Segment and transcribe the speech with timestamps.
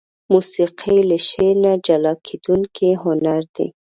[0.31, 3.67] موسيقي له شعر نه جلاکيدونکى هنر دى.